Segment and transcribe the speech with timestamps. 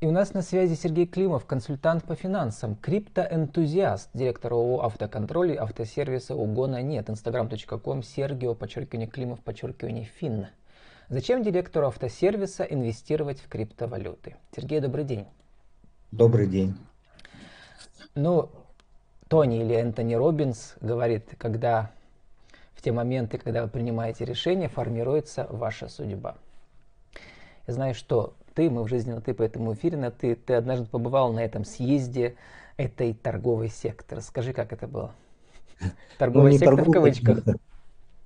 [0.00, 5.56] И у нас на связи Сергей Климов, консультант по финансам, криптоэнтузиаст, директор ООО «Автоконтроль» и
[5.56, 10.46] автосервиса «Угона нет», instagram.com, Сергио, подчеркивание Климов, подчеркивание Финн.
[11.10, 14.36] Зачем директору автосервиса инвестировать в криптовалюты?
[14.56, 15.26] Сергей, добрый день.
[16.12, 16.78] Добрый день.
[18.14, 18.48] Ну,
[19.28, 21.90] Тони или Энтони Робинс говорит, когда
[22.72, 26.38] в те моменты, когда вы принимаете решение, формируется ваша судьба.
[27.66, 30.86] Я знаю, что ты, мы в жизни на ты, поэтому эфире на ты, ты однажды
[30.86, 32.36] побывал на этом съезде
[32.76, 34.16] этой торговой секты.
[34.16, 35.14] Расскажи, как это было.
[36.18, 37.56] Торговая ну, секта торговый, в кавычках.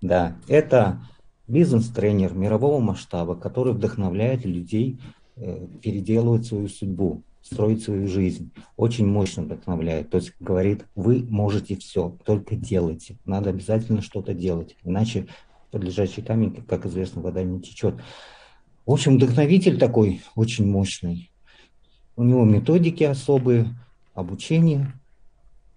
[0.01, 1.01] Да, это
[1.46, 5.01] бизнес-тренер мирового масштаба, который вдохновляет людей
[5.37, 8.51] э, переделывать свою судьбу, строить свою жизнь.
[8.77, 10.10] Очень мощно вдохновляет.
[10.10, 13.16] То есть говорит, вы можете все, только делайте.
[13.24, 15.27] Надо обязательно что-то делать, иначе
[15.70, 17.96] под лежачий камень, как известно, вода не течет.
[18.87, 21.30] В общем, вдохновитель такой очень мощный.
[22.16, 23.74] У него методики особые,
[24.12, 24.93] обучение.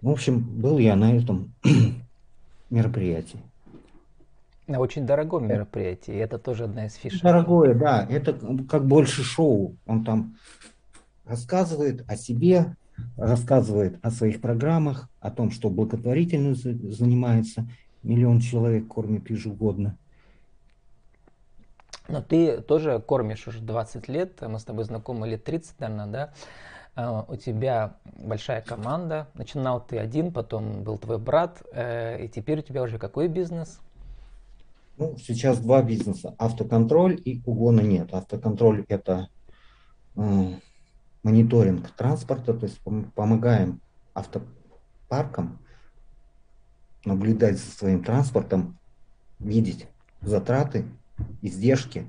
[0.01, 1.53] В общем, был я на этом
[2.69, 3.39] мероприятии.
[4.67, 6.13] На очень дорогом мероприятии.
[6.13, 7.21] Это тоже одна из фишек.
[7.21, 8.05] Дорогое, да.
[8.09, 8.37] Это
[8.69, 9.77] как больше шоу.
[9.85, 10.35] Он там
[11.25, 12.75] рассказывает о себе,
[13.15, 17.67] рассказывает о своих программах, о том, что благотворительностью занимается.
[18.03, 19.97] Миллион человек кормит ежегодно.
[22.07, 26.33] Но ты тоже кормишь уже 20 лет, мы с тобой знакомы лет 30, наверное, да?
[26.95, 32.59] А, у тебя большая команда, начинал ты один, потом был твой брат, э, и теперь
[32.59, 33.79] у тебя уже какой бизнес?
[34.97, 38.13] Ну, сейчас два бизнеса, автоконтроль и угона нет.
[38.13, 39.29] Автоконтроль это
[40.15, 40.53] э,
[41.21, 42.79] мониторинг транспорта, то есть
[43.13, 43.79] помогаем
[44.15, 45.59] автопаркам
[47.05, 48.79] наблюдать за своим транспортом,
[49.37, 49.87] видеть
[50.21, 50.85] затраты
[51.41, 52.05] издержки,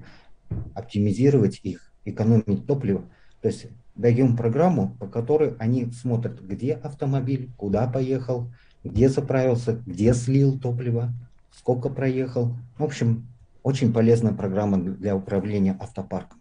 [0.75, 3.05] оптимизировать их, экономить топливо.
[3.41, 8.49] То есть даем программу, по которой они смотрят, где автомобиль, куда поехал,
[8.85, 11.13] где заправился, где слил топливо,
[11.51, 12.57] сколько проехал.
[12.79, 13.27] В общем,
[13.63, 16.39] очень полезная программа для управления автопарком.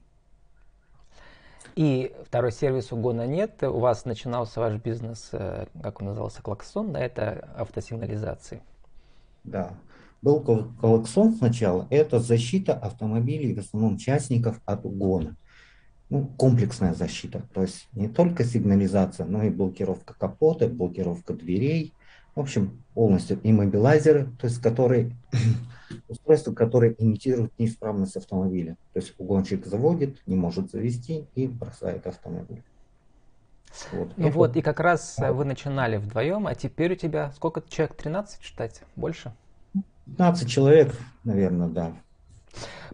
[1.75, 3.61] И второй сервис угона нет.
[3.61, 8.63] У вас начинался ваш бизнес, э, как он назывался, Клаксон, да, это автосигнализации.
[9.43, 9.73] Да
[10.27, 10.41] был
[10.81, 15.37] колоксон сначала, это защита автомобилей, в основном частников от угона.
[16.09, 21.93] Ну, комплексная защита, то есть не только сигнализация, но и блокировка капота, блокировка дверей,
[22.35, 25.11] в общем, полностью иммобилайзеры, то есть которые,
[26.09, 28.77] устройства, которые имитируют неисправность автомобиля.
[28.93, 32.63] То есть угонщик заводит, не может завести и бросает автомобиль.
[33.91, 34.11] Вот.
[34.17, 34.37] Ну Это...
[34.37, 38.45] вот, и как раз вы начинали вдвоем, а теперь у тебя сколько человек, 13 в
[38.45, 38.81] штате?
[38.95, 39.33] Больше?
[40.07, 41.93] 15 человек, наверное, да.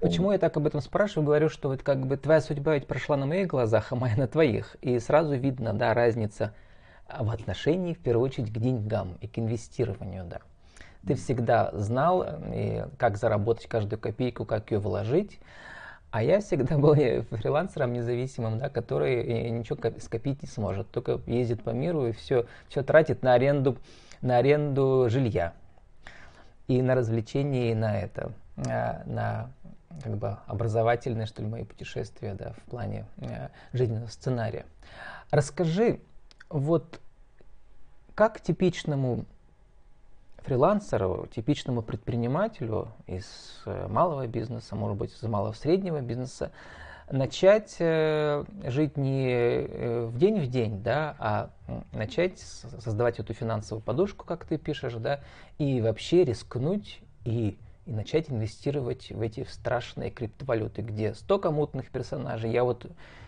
[0.01, 1.25] Почему я так об этом спрашиваю?
[1.25, 4.27] Говорю, что вот как бы твоя судьба ведь прошла на моих глазах, а моя на
[4.27, 4.75] твоих.
[4.81, 6.53] И сразу видно, да, разница
[7.07, 10.39] в отношении, в первую очередь, к деньгам и к инвестированию, да.
[11.07, 15.39] Ты всегда знал, и как заработать каждую копейку, как ее вложить.
[16.11, 16.95] А я всегда был
[17.31, 22.83] фрилансером независимым, да, который ничего скопить не сможет, только ездит по миру и все, все
[22.83, 23.77] тратит на аренду,
[24.21, 25.53] на аренду жилья
[26.67, 29.51] и на развлечения, и на это, э, на
[30.01, 34.65] как бы образовательные, что ли, мои путешествия, да, в плане э, жизненного сценария.
[35.31, 35.99] Расскажи,
[36.49, 36.99] вот
[38.15, 39.25] как типичному
[40.37, 46.51] фрилансеру, типичному предпринимателю из э, малого бизнеса, может быть, из малого среднего бизнеса,
[47.11, 51.49] начать э, жить не э, в день в день, да, а
[51.91, 55.19] начать создавать эту финансовую подушку, как ты пишешь, да,
[55.57, 62.51] и вообще рискнуть и, и начать инвестировать в эти страшные криптовалюты, где столько мутных персонажей.
[62.51, 62.85] Я вот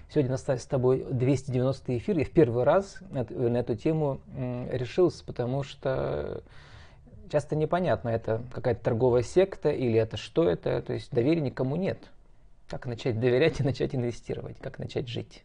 [0.10, 4.22] сегодня наставил с тобой 290 эфир, и в первый раз на эту тему
[4.72, 6.44] решился, потому что
[7.30, 11.98] часто непонятно, это какая-то торговая секта или это что это, то есть доверия никому нет.
[12.68, 14.58] Как начать доверять и начать инвестировать?
[14.60, 15.44] Как начать жить?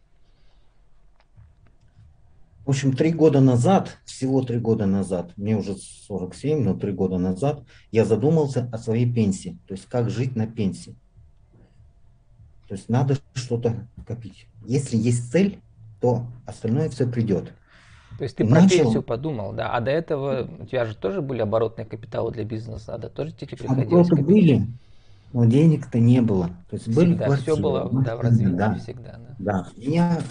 [2.65, 7.17] В общем, три года назад, всего три года назад, мне уже 47, но три года
[7.17, 9.57] назад, я задумался о своей пенсии.
[9.67, 10.95] То есть, как жить на пенсии.
[12.67, 14.47] То есть, надо что-то копить.
[14.65, 15.59] Если есть цель,
[15.99, 17.51] то остальное все придет.
[18.17, 18.67] То есть ты Начал...
[18.67, 19.71] про пенсию подумал, да?
[19.73, 23.31] А до этого у тебя же тоже были оборотные капиталы для бизнеса, а да, тоже
[23.31, 24.67] тебе приходилось Обороты были,
[25.33, 26.47] но денег-то не было.
[26.69, 29.11] То есть были всегда, квартиры, все было да, в развитии да, всегда.
[29.17, 29.35] Да.
[29.39, 29.67] да.
[29.75, 30.21] У меня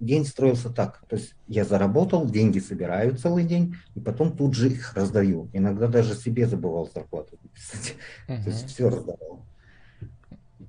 [0.00, 1.02] день строился так.
[1.08, 5.48] То есть я заработал, деньги собираю целый день, и потом тут же их раздаю.
[5.52, 7.96] Иногда даже себе забывал зарплату выписать.
[8.28, 8.36] Угу.
[8.44, 9.44] То есть все раздавал.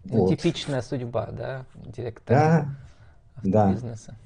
[0.04, 0.30] Ну, вот.
[0.30, 2.78] Типичная судьба, да, директора
[3.44, 3.70] да.
[3.70, 4.12] автобизнеса.
[4.12, 4.18] Да.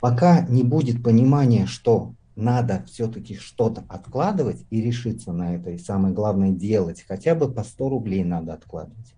[0.00, 6.14] Пока не будет понимания, что надо все-таки что-то откладывать и решиться на это, и самое
[6.14, 9.14] главное делать, хотя бы по 100 рублей надо откладывать.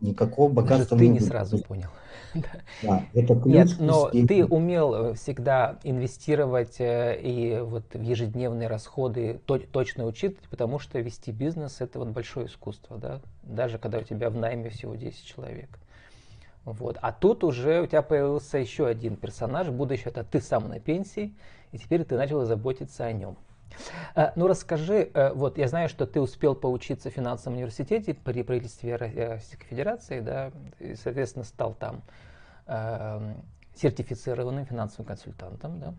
[0.00, 1.88] Никакого богатства Даже ты не, не сразу понял.
[2.82, 9.38] Да, это Нет, но ты умел э, всегда инвестировать э, и вот в ежедневные расходы
[9.46, 14.30] точно учитывать, потому что вести бизнес это вот большое искусство, да, даже когда у тебя
[14.30, 15.78] в найме всего 10 человек.
[16.64, 16.98] Вот.
[17.02, 21.34] А тут уже у тебя появился еще один персонаж, будущий это ты сам на пенсии,
[21.72, 23.36] и теперь ты начал заботиться о нем.
[24.14, 28.42] Э, ну расскажи, э, вот я знаю, что ты успел поучиться в финансовом университете при
[28.42, 32.02] правительстве Российской Федерации, да, и, соответственно, стал там
[32.66, 33.34] э,
[33.74, 35.94] сертифицированным финансовым консультантом, да.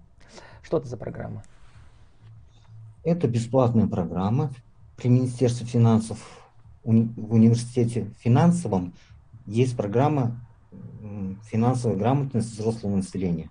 [0.61, 1.43] Что это за программа?
[3.03, 4.51] Это бесплатная программа
[4.95, 6.19] при Министерстве финансов
[6.83, 8.93] в университете финансовом
[9.45, 10.42] есть программа
[11.43, 13.49] финансовая грамотность взрослого населения.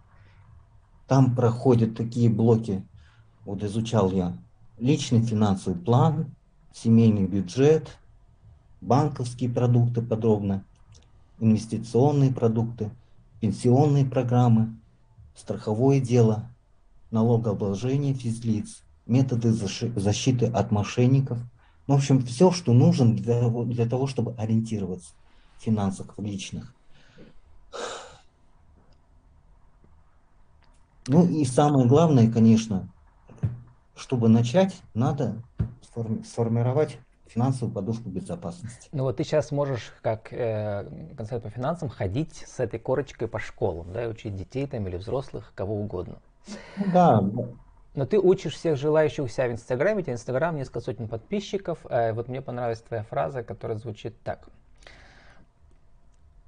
[1.06, 2.86] Там проходят такие блоки,
[3.44, 4.36] вот изучал я,
[4.78, 6.34] личный финансовый план,
[6.72, 7.98] семейный бюджет,
[8.80, 10.64] банковские продукты подробно,
[11.38, 12.90] инвестиционные продукты,
[13.40, 14.76] пенсионные программы,
[15.34, 16.50] страховое дело,
[17.10, 21.38] налогообложение физлиц, методы защиты от мошенников.
[21.86, 25.12] В общем, все, что нужно для, для того, чтобы ориентироваться
[25.58, 26.74] в финансах в личных.
[31.08, 32.88] Ну и самое главное, конечно,
[33.96, 35.43] чтобы начать, надо
[36.25, 38.88] сформировать финансовую подушку безопасности.
[38.93, 40.84] Ну вот ты сейчас можешь, как э,
[41.16, 44.96] консультант по финансам, ходить с этой корочкой по школам, да, и учить детей там или
[44.96, 46.19] взрослых, кого угодно.
[46.93, 47.22] Да.
[47.94, 51.78] Но ты учишь всех желающих у себя в Инстаграме, у тебя Инстаграм, несколько сотен подписчиков.
[51.88, 54.48] Э, вот мне понравилась твоя фраза, которая звучит так–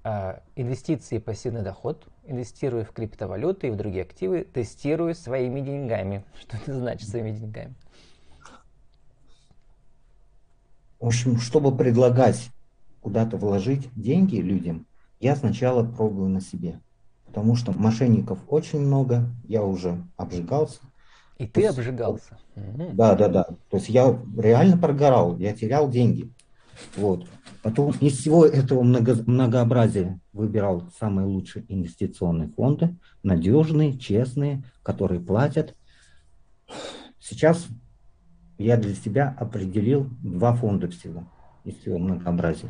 [0.05, 6.25] инвестиции и пассивный доход, инвестирую в криптовалюты и в другие активы, тестирую своими деньгами.
[6.41, 7.75] Что это значит своими деньгами?
[11.01, 12.51] В общем, чтобы предлагать
[13.01, 14.87] куда-то вложить деньги людям,
[15.21, 16.81] я сначала пробую на себе.
[17.27, 20.81] Потому что мошенников очень много, я уже обжигался.
[21.39, 22.39] И ты есть, обжигался?
[22.55, 23.45] Да, да, да.
[23.71, 26.31] То есть я реально прогорал, я терял деньги.
[26.97, 27.27] Вот.
[27.65, 35.75] Потом из всего этого много, многообразия выбирал самые лучшие инвестиционные фонды, надежные, честные, которые платят.
[37.19, 37.67] Сейчас
[38.59, 41.25] я для себя определил два фонда всего
[41.65, 42.69] из всего многообразия.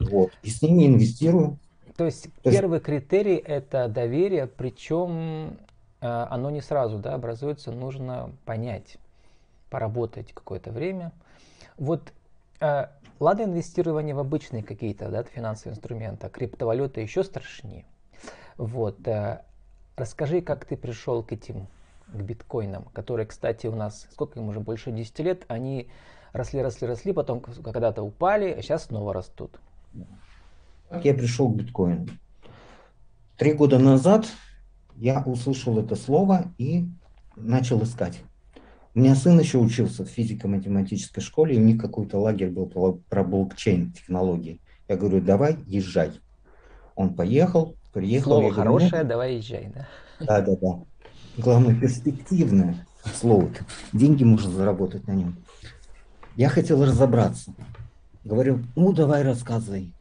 [0.00, 0.32] Вот.
[0.42, 1.60] И с ними инвестирую.
[1.96, 2.86] То есть То первый есть...
[2.86, 5.58] критерий это доверие, причем
[6.00, 8.96] э, оно не сразу да, образуется, нужно понять,
[9.70, 11.12] поработать какое-то время–
[11.78, 12.12] вот
[12.60, 17.84] ладно инвестирование в обычные какие-то да, финансовые инструменты, а криптовалюта еще страшнее.
[18.56, 19.42] Вот, э,
[19.96, 21.68] расскажи, как ты пришел к этим,
[22.08, 25.88] к биткоинам, которые, кстати, у нас, сколько им уже, больше 10 лет, они
[26.32, 29.60] росли, росли, росли, потом когда-то упали, а сейчас снова растут.
[30.88, 32.06] Как я пришел к биткоину?
[33.36, 34.26] Три года назад
[34.96, 36.88] я услышал это слово и
[37.36, 38.20] начал искать.
[38.98, 42.66] У меня сын еще учился в физико-математической школе, и у них какой-то лагерь был
[43.08, 44.60] про блокчейн технологии.
[44.88, 46.10] Я говорю, давай езжай.
[46.96, 48.32] Он поехал, приехал.
[48.32, 49.86] Слово хорошее, говорю, ну, давай езжай, да?
[50.18, 50.80] Да, да, да.
[51.36, 53.50] Главное, перспективное слово.
[53.92, 55.36] Деньги можно заработать на нем.
[56.34, 57.54] Я хотел разобраться.
[58.24, 59.92] Говорю, ну давай рассказывай,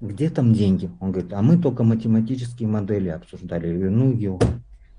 [0.00, 0.92] где там деньги?
[1.00, 3.66] Он говорит, а мы только математические модели обсуждали.
[3.66, 4.38] Я говорю, ну его,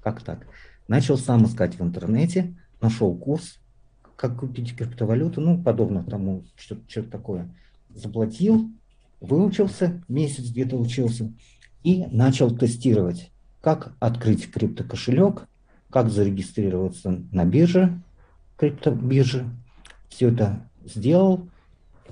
[0.03, 0.45] как так?
[0.89, 3.59] Начал сам искать в интернете, нашел курс,
[4.15, 7.53] как купить криптовалюту, ну, подобно тому, что, что такое.
[7.89, 8.69] Заплатил,
[9.19, 11.31] выучился, месяц где-то учился,
[11.83, 15.47] и начал тестировать, как открыть криптокошелек,
[15.89, 18.01] как зарегистрироваться на бирже,
[18.57, 19.49] криптобирже.
[20.09, 21.49] Все это сделал,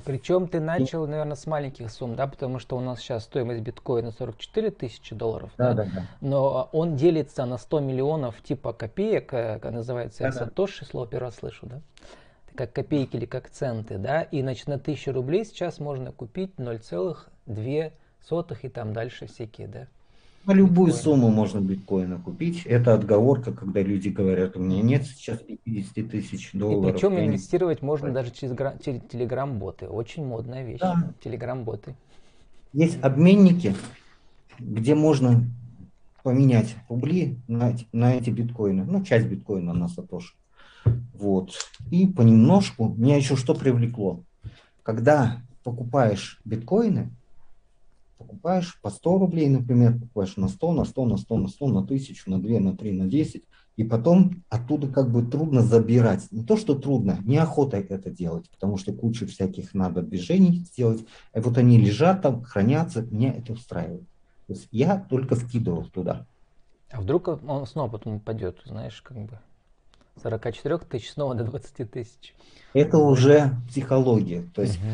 [0.03, 4.11] причем ты начал, наверное, с маленьких сумм, да, потому что у нас сейчас стоимость биткоина
[4.11, 5.51] 44 тысячи долларов.
[5.57, 6.05] Да, да, да.
[6.21, 11.07] Но он делится на 100 миллионов типа копеек, э, как называется, да, я сатоши, слово
[11.07, 11.81] первый раз слышу, да?
[12.55, 18.57] Как копейки или как центы, да, и значит на 1000 рублей сейчас можно купить 0,2
[18.61, 19.87] и там дальше всякие, да.
[20.45, 21.03] На любую биткоин.
[21.03, 22.65] сумму можно биткоина купить.
[22.65, 26.89] Это отговорка, когда люди говорят, у меня нет сейчас 50 тысяч долларов.
[26.89, 27.85] И причем инвестировать не...
[27.85, 28.51] можно даже через,
[28.83, 29.87] через телеграм-боты.
[29.87, 30.79] Очень модная вещь.
[30.79, 31.13] Да.
[31.23, 31.95] Телеграм-боты.
[32.73, 33.75] Есть обменники,
[34.59, 35.45] где можно
[36.23, 38.83] поменять рубли на, на эти биткоины.
[38.85, 40.33] Ну, часть биткоина на Сатоши.
[41.13, 41.53] Вот.
[41.91, 44.23] И понемножку, меня еще что привлекло.
[44.81, 47.11] Когда покупаешь биткоины,
[48.23, 51.79] покупаешь по 100 рублей, например, покупаешь на 100, на 100, на 100, на 100, на
[51.81, 53.43] 1000, на 2, на 3, на 10,
[53.75, 56.31] и потом оттуда как бы трудно забирать.
[56.31, 61.05] Не то, что трудно, неохота это делать, потому что кучу всяких надо движений сделать.
[61.35, 64.03] И вот они лежат там, хранятся, меня это устраивает.
[64.47, 66.25] То есть я только вкидывал туда.
[66.91, 69.39] А вдруг он снова потом упадет, знаешь, как бы
[70.21, 72.35] 44 тысяч снова до 20 тысяч.
[72.73, 74.43] Это уже психология.
[74.53, 74.87] То есть угу.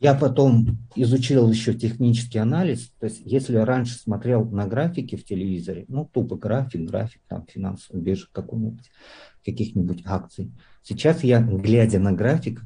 [0.00, 2.90] Я потом изучил еще технический анализ.
[2.98, 8.00] То есть если раньше смотрел на графики в телевизоре, ну тупо график, график там финансовый
[8.00, 8.90] биржи какой-нибудь,
[9.44, 10.50] каких-нибудь акций.
[10.82, 12.62] Сейчас я, глядя на график,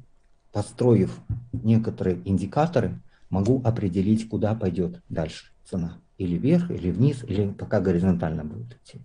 [0.52, 1.18] построив
[1.52, 3.00] некоторые индикаторы,
[3.30, 5.98] могу определить, куда пойдет дальше цена.
[6.16, 9.00] Или вверх, или вниз, или пока горизонтально будет идти.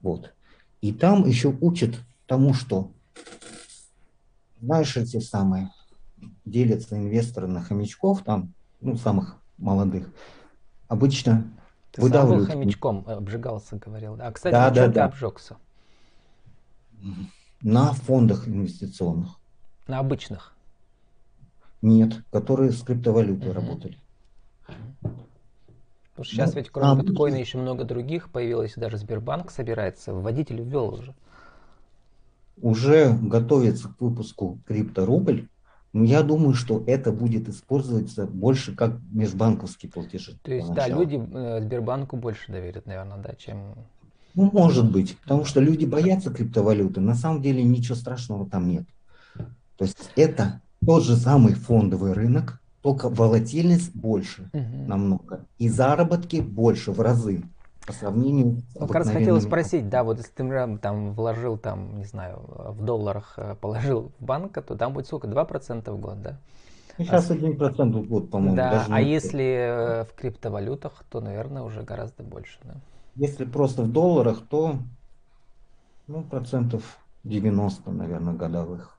[0.00, 0.34] Вот.
[0.80, 1.94] И там еще учат
[2.26, 2.90] тому, что,
[4.60, 5.70] знаешь, эти самые,
[6.52, 10.12] делятся инвесторы на хомячков, там, ну, самых молодых.
[10.86, 11.50] Обычно
[11.90, 12.46] ты выдавливают...
[12.46, 14.16] был хомячком, обжигался, говорил.
[14.20, 15.04] А, кстати, да, да, ты да.
[15.06, 15.56] обжегся?
[17.62, 19.38] На фондах инвестиционных.
[19.88, 20.54] На обычных?
[21.80, 23.60] Нет, которые с криптовалютой угу.
[23.60, 23.98] работали.
[24.62, 30.12] Потому что сейчас ну, ведь кроме а, биткоина еще много других появилось, даже Сбербанк собирается,
[30.12, 31.14] вводитель ввел уже.
[32.60, 35.48] Уже готовится к выпуску крипторубль,
[35.92, 40.38] но я думаю, что это будет использоваться больше как межбанковские платежи.
[40.42, 43.74] То есть, да, люди э, Сбербанку больше доверят, наверное, да, чем...
[44.34, 47.00] Ну, может быть, потому что люди боятся криптовалюты.
[47.00, 48.84] На самом деле ничего страшного там нет.
[49.76, 54.86] То есть это тот же самый фондовый рынок, только волатильность больше угу.
[54.86, 55.44] намного.
[55.58, 57.42] И заработки больше в разы
[57.86, 62.04] по сравнению с как раз хотел спросить, да, вот если ты там вложил там, не
[62.04, 66.38] знаю, в долларах э, положил в банк, то там будет сколько, 2% в год, да?
[66.98, 68.56] Сейчас а, 1% в год, по-моему.
[68.56, 72.74] Да, а если э, в криптовалютах, то, наверное, уже гораздо больше, да?
[73.16, 74.76] Если просто в долларах, то
[76.06, 78.98] ну, процентов 90, наверное, годовых.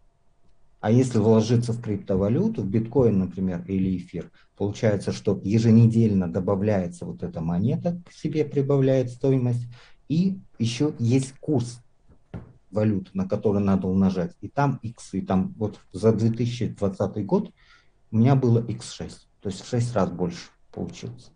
[0.83, 7.23] А если вложиться в криптовалюту, в биткоин, например, или эфир, получается, что еженедельно добавляется вот
[7.23, 9.65] эта монета, к себе прибавляет стоимость,
[10.09, 11.79] и еще есть курс
[12.69, 14.35] валют, на который надо умножать.
[14.41, 17.53] И там x, и там вот за 2020 год
[18.11, 19.09] у меня было x6,
[19.39, 21.31] то есть в 6 раз больше получилось.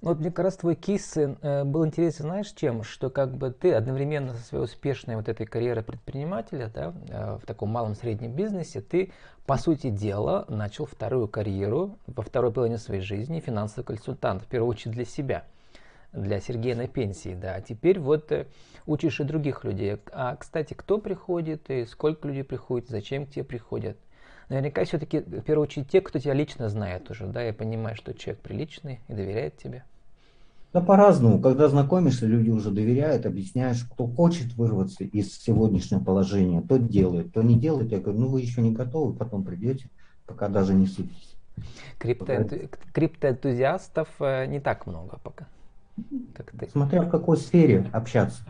[0.00, 2.84] Ну, вот мне как раз твой кейс э, был интересен, знаешь, чем?
[2.84, 7.44] Что как бы ты одновременно со своей успешной вот этой карьерой предпринимателя, да, э, в
[7.44, 9.10] таком малом среднем бизнесе, ты,
[9.44, 14.70] по сути дела, начал вторую карьеру во второй половине своей жизни финансовый консультант, в первую
[14.70, 15.44] очередь для себя,
[16.12, 17.56] для Сергея на пенсии, да.
[17.56, 18.46] А теперь вот э,
[18.86, 19.96] учишь и других людей.
[20.12, 23.96] А, кстати, кто приходит и сколько людей приходит, зачем к тебе приходят?
[24.48, 28.14] Наверняка все-таки, в первую очередь, те, кто тебя лично знает уже, да, я понимаю, что
[28.14, 29.84] человек приличный и доверяет тебе.
[30.72, 31.40] Да по-разному.
[31.40, 37.42] Когда знакомишься, люди уже доверяют, объясняешь, кто хочет вырваться из сегодняшнего положения, тот делает, кто
[37.42, 37.90] не делает.
[37.90, 39.88] Я говорю, ну вы еще не готовы, потом придете,
[40.26, 41.36] пока даже не сытесь.
[41.98, 42.56] Криптоэнту...
[42.92, 45.46] Криптоэнтузиастов э, не так много пока.
[46.34, 46.68] Как ты.
[46.70, 48.42] Смотря в какой сфере общаться.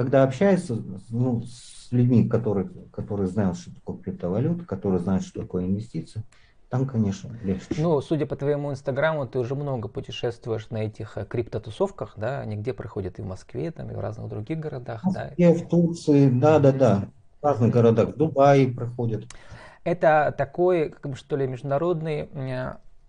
[0.00, 0.78] Когда общаешься
[1.10, 6.22] ну, с людьми, которые, которые знают, что такое криптовалюта, которые знают, что такое инвестиции,
[6.70, 7.66] там, конечно, легче.
[7.76, 12.40] Ну, судя по твоему инстаграму, ты уже много путешествуешь на этих э, криптотусовках, да?
[12.40, 15.52] Они где проходят и в Москве, там, и в разных других городах, в Москве, да?
[15.52, 17.10] в Турции, да-да-да.
[17.42, 19.26] В разных городах, в Дубае проходят.
[19.84, 22.26] Это такой, как бы, что ли, международный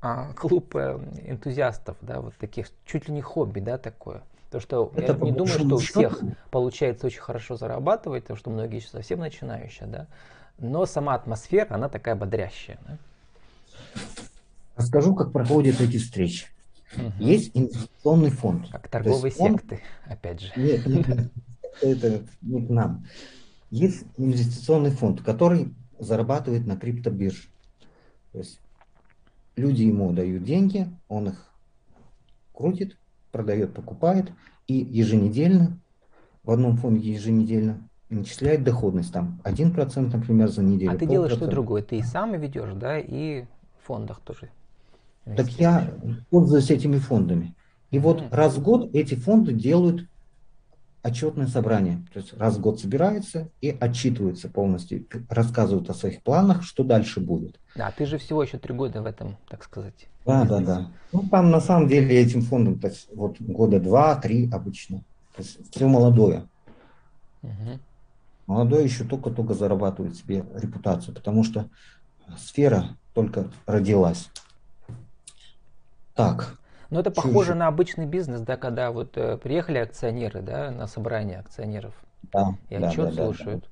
[0.02, 4.24] а, клуб э, энтузиастов, да, вот таких, чуть ли не хобби, да, такое?
[4.52, 8.50] Потому что это я не думаю, что у всех получается очень хорошо зарабатывать, потому что
[8.50, 10.08] многие еще совсем начинающие, да.
[10.58, 12.78] Но сама атмосфера, она такая бодрящая.
[12.86, 12.98] Да?
[14.76, 16.48] Расскажу, как проходят эти встречи.
[16.98, 17.14] Угу.
[17.20, 18.68] Есть инвестиционный фонд.
[18.70, 20.52] Как торговые фонд, секты, опять же.
[20.58, 21.32] Нет, нет,
[21.82, 23.06] это не к нам.
[23.70, 27.44] Есть инвестиционный фонд, который зарабатывает на криптобирже.
[28.34, 28.60] То есть
[29.56, 31.46] люди ему дают деньги, он их
[32.54, 32.98] крутит,
[33.32, 34.32] продает, покупает,
[34.68, 35.78] и еженедельно,
[36.44, 40.92] в одном фонде еженедельно начисляет доходность там 1%, например, за неделю.
[40.92, 41.82] А ты делаешь что другое?
[41.82, 43.46] Ты и сам ведешь, да, и
[43.82, 44.50] в фондах тоже?
[45.26, 45.94] Так я
[46.30, 47.56] пользуюсь этими фондами.
[47.92, 50.08] И вот раз в год эти фонды делают
[51.04, 52.06] отчетное собрание.
[52.14, 57.20] То есть раз в год собираются и отчитываются полностью, рассказывают о своих планах, что дальше
[57.20, 57.60] будет.
[57.76, 60.08] Да, ты же всего еще три года в этом, так сказать.
[60.26, 60.92] Да, да, да.
[61.12, 65.00] Ну, там на самом деле этим фондом то есть, вот года два-три обычно.
[65.36, 66.48] То есть все молодое.
[67.42, 67.80] Угу.
[68.48, 71.70] Молодой еще только-только зарабатывает себе репутацию, потому что
[72.38, 74.30] сфера только родилась.
[76.14, 76.58] Так.
[76.92, 81.40] Но это похоже на обычный бизнес, да, когда вот э, приехали акционеры, да, на собрание
[81.40, 81.94] акционеров.
[82.34, 83.70] Да, и да, отчет да, слушают.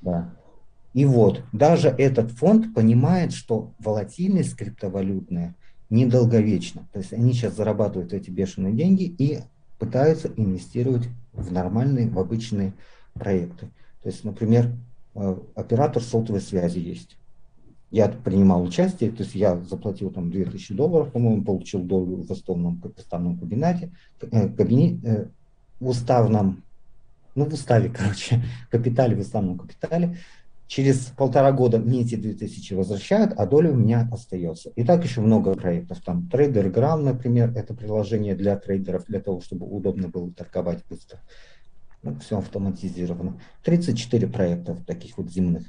[0.00, 0.30] Да, да.
[0.94, 5.54] И вот, даже этот фонд понимает, что волатильность криптовалютная
[5.90, 6.88] недолговечна.
[6.92, 9.40] То есть они сейчас зарабатывают эти бешеные деньги и
[9.78, 12.72] пытаются инвестировать в нормальные, в обычные
[13.12, 13.66] проекты.
[14.02, 14.70] То есть, например,
[15.16, 17.18] э, оператор сотовой связи есть.
[17.90, 22.82] Я принимал участие, то есть я заплатил там 2000 долларов, по-моему, получил долю в уставном,
[22.96, 25.28] уставном кабинете, э, кабинет, э,
[25.78, 26.62] в уставном,
[27.34, 30.18] ну в уставе, короче, капитале, в уставном капитале.
[30.66, 34.70] Через полтора года мне эти 2000 возвращают, а доля у меня остается.
[34.70, 36.00] И так еще много проектов.
[36.04, 41.20] Там TraderGram, например, это приложение для трейдеров, для того, чтобы удобно было торговать быстро.
[42.02, 43.40] Ну, все автоматизировано.
[43.62, 45.66] 34 проекта таких вот земных.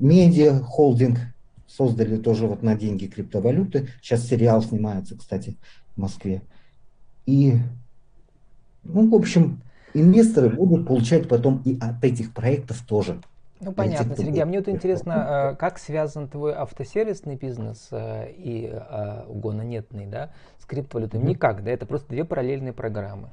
[0.00, 1.18] Медиа, холдинг
[1.66, 3.88] создали тоже вот на деньги криптовалюты.
[4.02, 5.56] Сейчас сериал снимается, кстати,
[5.94, 6.42] в Москве.
[7.26, 7.54] И,
[8.84, 9.60] ну, в общем,
[9.94, 13.20] инвесторы будут получать потом и от этих проектов тоже.
[13.60, 18.70] Ну понятно, Сергей, а мне вот интересно, э, как связан твой автосервисный бизнес э, и
[18.72, 21.20] э, угононетный, да, с криптовалютой?
[21.20, 21.26] Mm-hmm.
[21.26, 23.30] Никак, да, это просто две параллельные программы.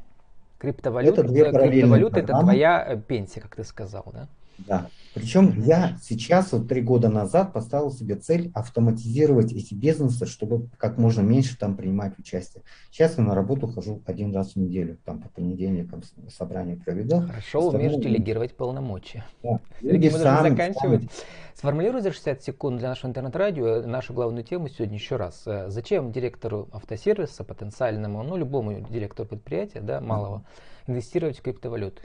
[0.57, 4.27] Криптовалюта, это, две криптовалюта это твоя пенсия, как ты сказал, да?
[4.57, 4.89] Да.
[5.13, 10.97] Причем я сейчас, вот три года назад, поставил себе цель автоматизировать эти бизнесы, чтобы как
[10.97, 12.63] можно меньше там принимать участие.
[12.91, 17.21] Сейчас я на работу хожу один раз в неделю, там по понедельникам собрание проведу.
[17.21, 19.23] Хорошо, умеешь делегировать полномочия.
[19.41, 19.59] Да.
[19.81, 21.03] Сергей, мы должны заканчивать.
[21.03, 21.09] Сам.
[21.55, 25.43] Сформулируй за 60 секунд для нашего интернет-радио нашу главную тему сегодня еще раз.
[25.45, 30.43] Э, зачем директору автосервиса, потенциальному, ну, любому директору предприятия, да, малого,
[30.87, 32.01] инвестировать в криптовалюты?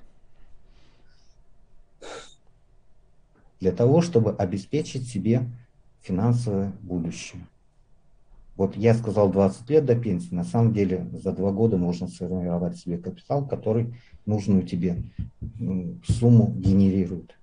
[3.61, 5.43] Для того, чтобы обеспечить себе
[6.01, 7.47] финансовое будущее.
[8.57, 12.77] Вот я сказал 20 лет до пенсии, на самом деле за два года можно сформировать
[12.77, 13.95] себе капитал, который
[14.27, 15.03] нужную тебе
[16.07, 17.37] сумму генерирует.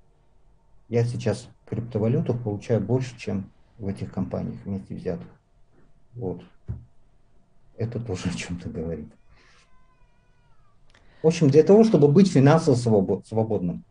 [0.89, 5.27] Я сейчас в криптовалютах получаю больше, чем в этих компаниях вместе взятых.
[6.13, 6.43] Вот.
[7.77, 9.07] Это тоже о чем-то говорит.
[11.21, 13.83] В общем, для того, чтобы быть финансово свободным,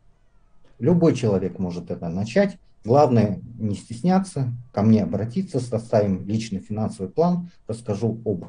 [0.79, 2.59] Любой человек может это начать.
[2.85, 8.45] Главное не стесняться, ко мне обратиться, составим личный финансовый план, расскажу об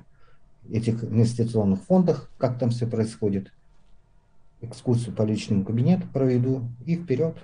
[0.69, 3.51] этих инвестиционных фондах, как там все происходит,
[4.61, 7.35] экскурсию по личному кабинету проведу и вперед.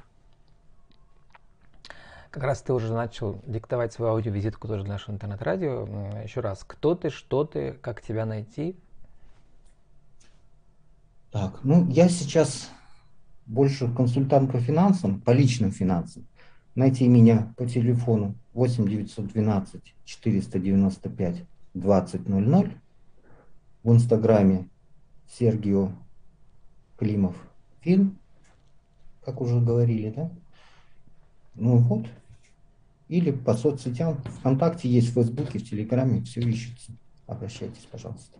[2.29, 5.87] Как раз ты уже начал диктовать свою аудиовизитку тоже для нашего интернет-радио.
[6.23, 8.75] Еще раз, кто ты, что ты, как тебя найти?
[11.31, 12.69] Так, ну я сейчас
[13.45, 16.25] больше консультант по финансам, по личным финансам,
[16.75, 22.77] найти меня по телефону 8 912 495 2000
[23.83, 24.69] в инстаграме
[25.27, 25.91] Сергио
[26.97, 27.35] Климов
[27.81, 28.17] Фин,
[29.25, 30.29] как уже говорили, да?
[31.55, 32.05] Ну вот.
[33.09, 34.17] Или по соцсетям.
[34.39, 36.93] Вконтакте есть, в Фейсбуке, в Телеграме, все ищется.
[37.27, 38.39] Обращайтесь, пожалуйста.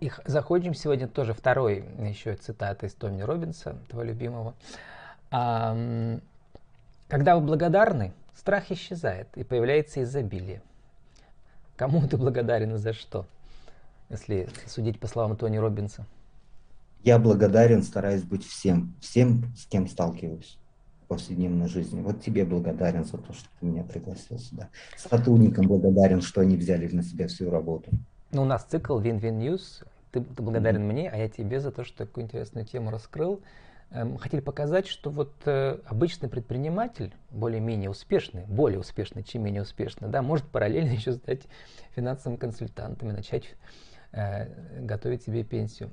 [0.00, 4.54] И заходим сегодня тоже второй еще цитата из Томми Робинса, твоего любимого.
[5.30, 10.62] Когда вы благодарны, страх исчезает и появляется изобилие.
[11.76, 13.26] Кому ты благодарен и за что,
[14.08, 16.06] если судить по словам Тони Робинса?
[17.02, 20.58] Я благодарен, стараюсь быть всем, всем, с кем сталкиваюсь
[21.04, 22.00] в повседневной жизни.
[22.00, 24.68] Вот тебе благодарен за то, что ты меня пригласил сюда.
[24.96, 27.90] Сотрудникам благодарен, что они взяли на себя всю работу.
[28.36, 29.86] Ну, у нас цикл Win-Win News.
[30.12, 30.92] Ты, ты благодарен mm-hmm.
[30.92, 33.40] мне, а я тебе за то, что такую интересную тему раскрыл.
[33.92, 40.08] Эм, хотели показать, что вот э, обычный предприниматель, более-менее успешный, более успешный, чем менее успешный,
[40.08, 41.44] да, может параллельно еще стать
[41.94, 43.54] финансовым консультантом и начать
[44.12, 44.48] э,
[44.82, 45.88] готовить себе пенсию.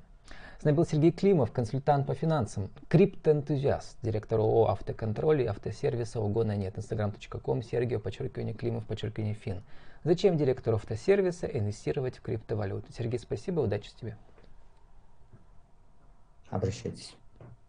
[0.60, 6.58] С нами был Сергей Климов, консультант по финансам, криптоэнтузиаст, директор ООО «Автоконтроль» и автосервиса «Угона
[6.58, 6.78] нет».
[6.78, 9.64] Instagram.com, Сергей, подчеркивание Климов, подчеркивание Фин.
[10.04, 12.92] Зачем директору автосервиса инвестировать в криптовалюту?
[12.92, 14.18] Сергей, спасибо, удачи тебе.
[16.50, 17.16] Обращайтесь.